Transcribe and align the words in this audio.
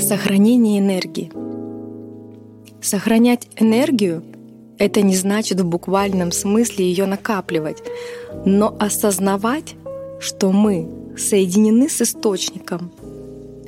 Сохранение 0.00 0.78
энергии. 0.78 1.32
Сохранять 2.80 3.48
энергию— 3.56 4.22
это 4.78 5.02
не 5.02 5.16
значит 5.16 5.60
в 5.60 5.66
буквальном 5.66 6.30
смысле 6.30 6.84
ее 6.84 7.06
накапливать, 7.06 7.82
но 8.44 8.76
осознавать, 8.78 9.74
что 10.20 10.52
мы 10.52 10.88
соединены 11.16 11.88
с 11.88 12.00
источником, 12.00 12.92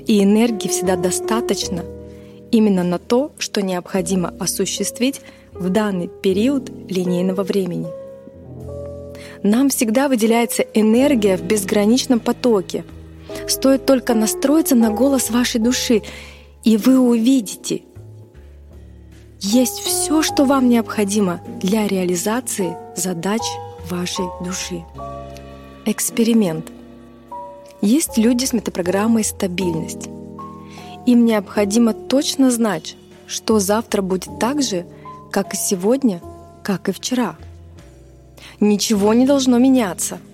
и 0.07 0.23
энергии 0.23 0.69
всегда 0.69 0.95
достаточно 0.95 1.85
именно 2.53 2.85
на 2.85 2.99
то, 2.99 3.33
что 3.39 3.61
необходимо 3.61 4.33
осуществить 4.39 5.23
в 5.53 5.69
данный 5.69 6.09
период 6.09 6.71
линейного 6.89 7.43
времени. 7.43 7.89
Нам 9.43 9.69
всегда 9.69 10.09
выделяется 10.09 10.63
энергия 10.75 11.37
в 11.37 11.43
безграничном 11.43 12.21
потоке— 12.21 12.85
Стоит 13.51 13.85
только 13.85 14.15
настроиться 14.15 14.77
на 14.77 14.91
голос 14.91 15.29
вашей 15.29 15.61
души, 15.61 16.03
и 16.63 16.77
вы 16.77 17.01
увидите, 17.01 17.83
есть 19.41 19.81
все, 19.81 20.23
что 20.23 20.45
вам 20.45 20.69
необходимо 20.69 21.41
для 21.61 21.89
реализации 21.89 22.77
задач 22.95 23.43
вашей 23.91 24.27
души. 24.45 24.85
Эксперимент. 25.85 26.71
Есть 27.83 28.17
люди 28.19 28.45
с 28.45 28.53
метапрограммой 28.53 29.25
«Стабильность». 29.25 30.09
Им 31.07 31.25
необходимо 31.25 31.93
точно 31.93 32.53
знать, 32.53 32.95
что 33.27 33.59
завтра 33.59 34.01
будет 34.01 34.39
так 34.39 34.63
же, 34.63 34.87
как 35.33 35.55
и 35.55 35.57
сегодня, 35.57 36.23
как 36.63 36.89
и 36.89 36.93
вчера. 36.93 37.37
Ничего 38.61 39.13
не 39.13 39.27
должно 39.27 39.59
меняться– 39.59 40.21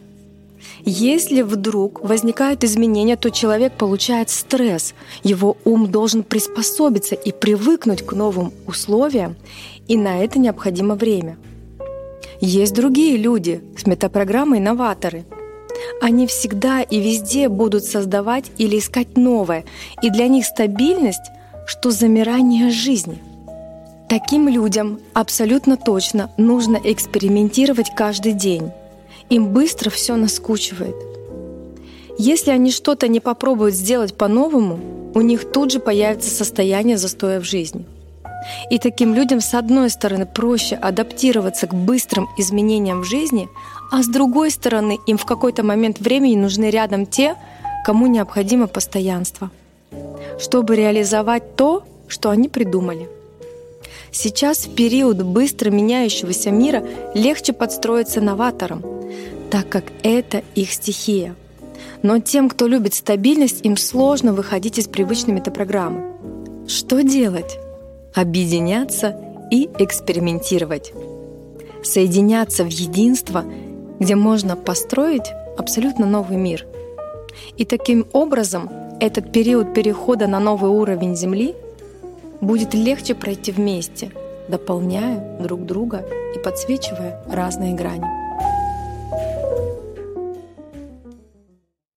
если 0.89 1.43
вдруг 1.43 2.01
возникают 2.01 2.63
изменения, 2.63 3.17
то 3.17 3.33
человек 3.33 3.73
получает 3.73 4.31
стресс. 4.31 4.95
Его 5.25 5.57
ум 5.65 5.91
должен 5.91 6.23
приспособиться 6.23 7.17
и 7.17 7.33
привыкнуть 7.33 8.03
к 8.03 8.13
новым 8.13 8.53
условиям, 8.69 9.35
и 9.89 9.97
на 9.97 10.23
это 10.23 10.39
необходимо 10.39 10.95
время. 10.95 11.39
Есть 12.41 12.73
другие 12.73 13.17
люди 13.17 13.63
с 13.77 13.85
метапрограммой 13.85 14.61
«Новаторы». 14.61 15.25
Они 16.01 16.29
всегда 16.29 16.83
и 16.83 17.01
везде 17.01 17.49
будут 17.49 17.85
создавать 17.85 18.45
или 18.57 18.79
искать 18.79 19.17
новое, 19.17 19.65
и 20.03 20.11
для 20.11 20.29
них 20.29 20.47
стабильность, 20.47 21.33
что 21.67 21.91
замирание 21.91 22.71
жизни. 22.71 23.19
Таким 24.09 24.49
людям 24.49 25.01
абсолютно 25.15 25.77
точно 25.77 26.31
нужно 26.37 26.81
экспериментировать 26.85 27.91
каждый 27.97 28.35
день 28.35 28.71
им 29.31 29.49
быстро 29.49 29.91
все 29.91 30.17
наскучивает. 30.17 30.97
Если 32.19 32.51
они 32.51 32.71
что-то 32.71 33.09
не 33.09 33.21
попробуют 33.21 33.75
сделать 33.75 34.15
по-новому, 34.15 34.79
у 35.15 35.21
них 35.21 35.51
тут 35.51 35.71
же 35.73 35.81
появится 35.81 36.31
состояние 36.31 36.97
застоя 36.97 37.41
в 37.41 37.45
жизни. 37.45 37.85
И 38.71 38.79
таким 38.79 39.15
людям, 39.15 39.41
с 39.41 39.55
одной 39.55 39.91
стороны, 39.91 40.27
проще 40.27 40.77
адаптироваться 40.77 41.67
к 41.67 41.75
быстрым 41.75 42.29
изменениям 42.39 43.03
в 43.03 43.05
жизни, 43.05 43.49
а 43.91 44.03
с 44.03 44.09
другой 44.09 44.51
стороны, 44.51 44.99
им 45.07 45.19
в 45.19 45.25
какой-то 45.25 45.63
момент 45.63 46.01
времени 46.01 46.37
нужны 46.37 46.71
рядом 46.71 47.07
те, 47.07 47.37
кому 47.85 48.07
необходимо 48.07 48.67
постоянство, 48.67 49.51
чтобы 50.39 50.77
реализовать 50.77 51.57
то, 51.57 51.85
что 52.09 52.31
они 52.31 52.49
придумали. 52.49 53.09
Сейчас 54.13 54.67
в 54.67 54.75
период 54.75 55.23
быстро 55.23 55.71
меняющегося 55.71 56.51
мира 56.51 56.85
легче 57.15 57.53
подстроиться 57.53 58.21
новаторам, 58.21 58.83
так 59.51 59.69
как 59.69 59.85
это 60.03 60.43
их 60.55 60.73
стихия. 60.73 61.35
Но 62.03 62.19
тем, 62.19 62.49
кто 62.49 62.67
любит 62.67 62.95
стабильность, 62.95 63.65
им 63.65 63.77
сложно 63.77 64.33
выходить 64.33 64.79
из 64.79 64.89
привычной 64.89 65.35
метапрограммы. 65.35 66.15
Что 66.67 67.03
делать? 67.03 67.59
Объединяться 68.15 69.17
и 69.51 69.69
экспериментировать. 69.79 70.93
Соединяться 71.83 72.65
в 72.65 72.69
единство, 72.69 73.45
где 73.99 74.15
можно 74.17 74.57
построить 74.57 75.31
абсолютно 75.57 76.07
новый 76.07 76.37
мир. 76.37 76.67
И 77.57 77.65
таким 77.65 78.07
образом 78.13 78.71
этот 79.01 79.31
период 79.33 79.75
перехода 79.75 80.27
на 80.27 80.41
новый 80.41 80.71
уровень 80.71 81.17
Земли 81.17 81.55
будет 82.41 82.75
легче 82.75 83.15
пройти 83.15 83.53
вместе, 83.53 84.11
дополняя 84.49 85.39
друг 85.41 85.65
друга 85.65 86.05
и 86.35 86.39
подсвечивая 86.39 87.23
разные 87.29 87.75
грани. 87.75 88.26
thank 89.11 89.37
you 89.37 89.46